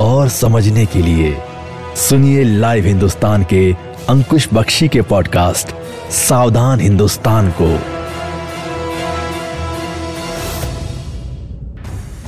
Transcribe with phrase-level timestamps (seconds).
[0.00, 1.36] और समझने के लिए
[1.96, 3.72] सुनिए लाइव हिंदुस्तान के
[4.08, 5.68] अंकुश बख्शी के पॉडकास्ट
[6.10, 7.68] सावधान हिंदुस्तान को।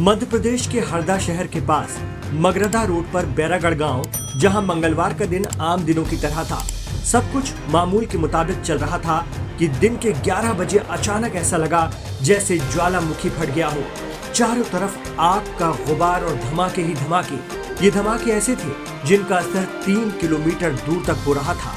[0.00, 1.98] मध्य प्रदेश के हरदा शहर के पास
[2.32, 4.04] मगरदा रोड पर बैरागढ़ गाँव,
[4.36, 6.58] जहाँ मंगलवार का दिन आम दिनों की तरह था।
[7.04, 9.26] सब कुछ मामूल के मुताबिक चल रहा था
[9.58, 11.90] कि दिन के 11 बजे अचानक ऐसा लगा
[12.22, 13.82] जैसे ज्वालामुखी फट गया हो।
[14.34, 17.36] चारों तरफ़ आग का गुबार और धमाके ही धमाके।
[17.84, 21.74] ये धमाके ऐसे थे जिनका असर तीन किलोमीटर दूर तक हो रहा था।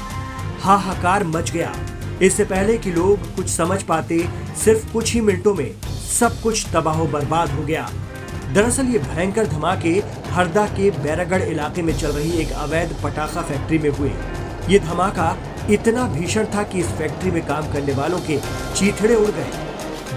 [0.60, 1.74] हाहाकार मच गया।
[2.22, 4.28] इससे पहले कि लोग कुछ समझ पाते,
[4.64, 5.74] सिर्फ़ कुछ ही मिनटों में
[6.10, 7.90] सब कुछ तबाह बर्बाद हो गया।
[8.52, 13.78] दरअसल ये भयंकर धमाके हरदा के बैरागढ़ इलाके में चल रही एक अवैध पटाखा फैक्ट्री
[13.78, 14.12] में हुए।
[14.68, 15.36] ये धमाका
[15.70, 18.38] इतना भीषण था कि इस फैक्ट्री में काम करने वालों के
[18.76, 19.63] चीथड़े उड़ गए।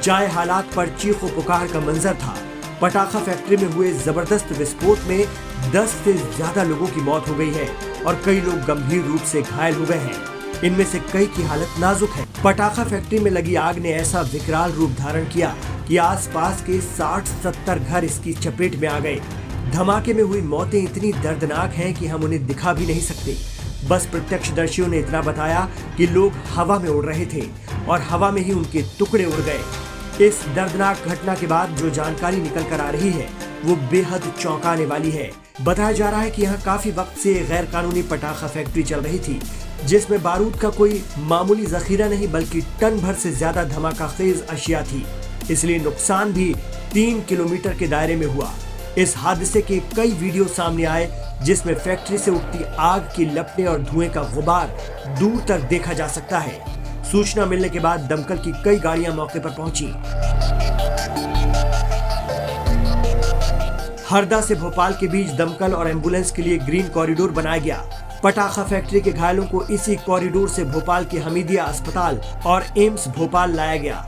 [0.03, 2.35] जाए हालात पर चीखो पुकार का मंजर था।
[2.81, 5.25] पटाखा फैक्ट्री में हुए ज़बरदस्त विस्फोट में
[5.73, 7.67] 10 से ज़्यादा लोगों की मौत हो गई है
[8.03, 11.79] और कई लोग गंभीर रूप से घायल हो गए हैं। इनमें से कई की हालत
[11.79, 15.55] नाजुक है। पटाखा फैक्ट्री में लगी आग ने ऐसा विकराल रूप धारण किया
[15.87, 19.19] कि आसपास के 60-70 घर इसकी चपेट में आ गए।
[19.71, 23.35] धमाके में हुई मौतें इतनी दर्दनाक हैं कि हम उन्हें दिखा भी नहीं सकते।
[23.87, 25.67] बस प्रत्यक्षदर्शियों ने इतना बताया
[25.97, 27.43] कि लोग हवा में उड़ रहे थे
[27.89, 29.59] और हवा में ही उनके टुकड़े उड़ गए।
[30.21, 33.27] इस दर्दनाक घटना के बाद जो जानकारी निकल कर आ रही है,
[33.65, 35.29] वो बेहद चौंकाने वाली है।
[35.61, 39.19] बताया जा रहा है कि यहाँ काफ़ी वक्त से गैर कानूनी पटाखा फैक्ट्री चल रही
[39.19, 39.39] थी,
[39.85, 44.81] जिसमें बारूद का कोई मामूली जखीरा नहीं, बल्कि टन भर से ज़्यादा धमाका खेज अशिया
[44.83, 45.05] थी।
[45.51, 46.53] इसलिए नुकसान भी
[46.93, 48.51] तीन किलोमीटर के दायरे में हुआ।
[48.97, 51.09] इस हादसे के कई वीडियो सामने आए,
[51.43, 54.77] जिसमें फैक्ट्री से उठती आग की लपटे और धुएँ का गुबार
[55.19, 56.76] दूर तक देखा जा सकता है।
[57.11, 59.85] सूचना मिलने के बाद दमकल की कई गाड़ियाँ मौके पर पहुँची।
[64.09, 67.77] हरदा से भोपाल के बीच दमकल और एंबुलेंस के लिए ग्रीन कॉरिडोर बनाया गया।
[68.23, 73.55] पटाखा फैक्ट्री के घायलों को इसी कॉरिडोर से भोपाल के हमीदिया अस्पताल और एम्स भोपाल
[73.55, 74.07] लाया गया।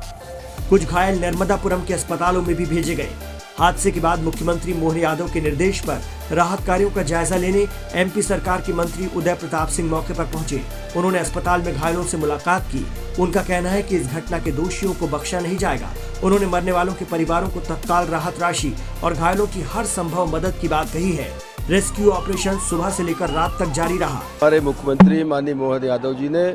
[0.70, 3.10] कुछ घायल नर्मदापुरम के अस्पतालों में भी भेजे गए।
[3.60, 7.66] हादसे के बाद मुख्यमंत्री मोहन यादव के निर्देश पर राहत कार्यों का जायजा लेने
[7.96, 10.62] एमपी सरकार के मंत्री उदय प्रताप सिंह मौके पर पहुँचे।
[10.98, 12.86] उन्होंने अस्पताल में घायलों से मुलाकात की।
[13.22, 15.92] उनका कहना है कि इस घटना के दोषियों को बख्शा नहीं जाएगा।
[16.24, 20.60] उन्होंने मरने वालों के परिवारों को तत्काल राहत राशि और घायलों की हर संभव मदद
[20.62, 21.30] की बात कही है।
[21.70, 26.30] रेस्क्यू ऑपरेशन सुबह से लेकर रात तक जारी रहा। हमारे मुख्यमंत्री माननीय मोहन यादव जी
[26.30, 26.46] ने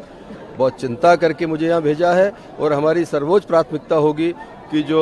[0.59, 4.33] बहुत चिंता करके मुझे यहाँ भेजा है और हमारी सर्वोच्च प्राथमिकता होगी
[4.71, 5.01] कि जो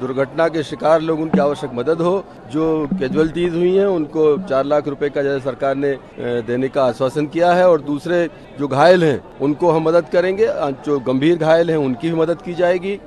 [0.00, 4.88] दुर्घटना के शिकार लोग, उनकी आवश्यक मदद हो। जो कैजुअलिटीज हुई हैं, उनको चार लाख
[4.88, 5.92] रुपए का जैसे सरकार ने
[6.42, 8.28] देने का आश्वासन किया है और दूसरे
[8.58, 10.48] जो घायल हैं, उनको हम मदद करेंगे।
[10.86, 12.98] जो गंभीर घायल हैं, उनकी भी मदद की जाएगी।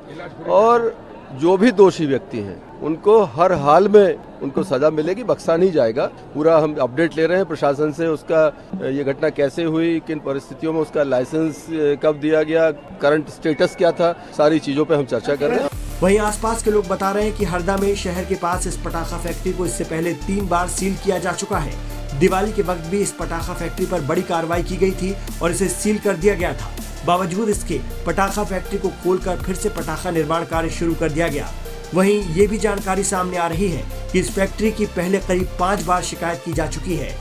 [0.50, 0.94] और
[1.34, 6.06] जो भी दोषी व्यक्ति हैं, उनको हर हाल में उनको सजा मिलेगी, बक्सा नहीं जाएगा।
[6.34, 8.46] पूरा हम अपडेट ले रहे हैं, प्रशासन से उसका
[8.86, 11.66] ये घटना कैसे हुई, किन परिस्थितियों में उसका लाइसेंस
[12.04, 12.69] कब दिया गया
[13.02, 16.72] करंट स्टेटस क्या था, सारी चीज़ों पे हम चर्चा कर रहे हैं। वहीं आसपास के
[16.72, 19.84] लोग बता रहे हैं कि हरदा में शहर के पास इस पटाखा फैक्ट्री को इससे
[19.84, 23.85] पहले तीन बार सील किया जा चुका है। दिवाली के वक्त भी इस पटाखा फैक्ट्री
[23.85, 26.69] पर बड़ी कार्रवाई की गई थी और इसे सील कर दिया गया था।
[27.06, 31.50] बावजूद इसके, पटाखा फैक्ट्री को खोलकर फिर से पटाखा निर्माण कार्य शुरू कर दिया गया।
[31.94, 35.84] वहीं ये भी जानकारी सामने आ रही है कि इस फैक्ट्री की पहले करीब पाँच
[35.84, 37.16] बार शिकायत की जा चुकी है।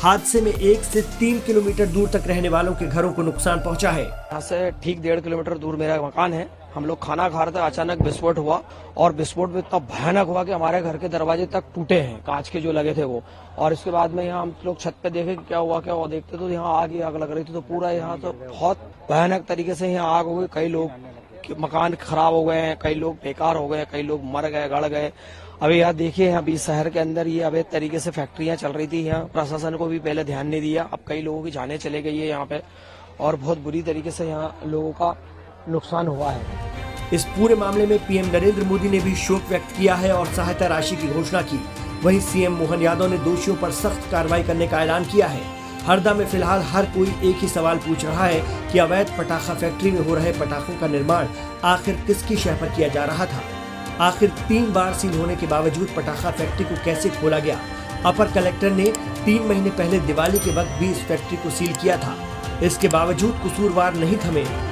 [0.00, 3.90] हादसे में एक से तीन किलोमीटर दूर तक रहने वालों के घरों को नुकसान पहुँचा
[3.90, 7.54] है। यहाँ से ठीक डेढ़ किलोमीटर दूर मेरा मकान है। हम लोग खाना खा रहे
[7.54, 8.60] थे, अचानक विस्फोट हुआ
[8.96, 12.48] और विस्फोट में इतना भयानक हुआ कि हमारे घर के दरवाजे तक टूटे हैं, कांच
[12.48, 13.22] के जो लगे थे वो।
[13.58, 16.38] और इसके बाद में यहाँ हम लोग छत पे देखे क्या हुआ क्या हुआ, देखते
[16.38, 19.74] तो यहाँ आग ही आग लग रही थी तो पूरा यहाँ तो बहुत भयानक तरीके
[19.74, 20.90] से यहाँ आग हो गई। कई लोग
[21.58, 24.84] मकान खराब हो गए हैं, कई लोग बेकार हो गए, कई लोग मर गए, गड़
[24.86, 25.12] गए।
[25.62, 29.02] अभी यहाँ देखिए अभी शहर के अंदर ये अवैध तरीके से फैक्ट्रियाँ चल रही थी।
[29.02, 32.18] यहाँ प्रशासन को भी पहले ध्यान नहीं दिया। अब कई लोगों की जाने चले गई
[32.18, 32.60] है यहाँ पे
[33.20, 35.10] और बहुत बुरी तरीके से यहाँ लोगों का
[35.68, 36.40] नुकसान हुआ है।
[37.12, 40.66] इस पूरे मामले में पीएम नरेंद्र मोदी ने भी शोक व्यक्त किया है और सहायता
[40.66, 41.64] राशि की घोषणा की।
[42.04, 45.40] वहीं सीएम मोहन यादव ने दोषियों पर सख्त कार्रवाई करने का ऐलान किया है।
[45.86, 49.90] हरदा में फ़िलहाल हर कोई एक ही सवाल पूछ रहा है कि अवैध पटाखा फैक्ट्री
[49.90, 51.26] में हो रहे पटाखों का निर्माण
[51.64, 53.42] आखिर किसकी शह पर किया जा रहा था?
[54.00, 57.58] आखिर तीन बार सील होने के बावजूद पटाखा फैक्ट्री को कैसे खोला गया?
[58.06, 58.92] अपर कलेक्टर ने
[59.24, 62.16] तीन महीने पहले दिवाली के वक्त भी इस फैक्ट्री को सील किया था।
[62.62, 64.71] इसके बावजूद कसूरवार नहीं थमे।